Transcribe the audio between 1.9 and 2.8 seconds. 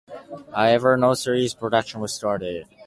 was started.